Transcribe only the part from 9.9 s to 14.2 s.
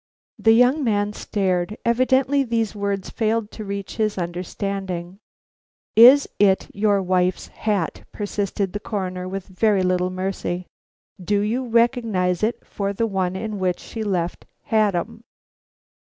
mercy. "Do you recognize it for the one in which she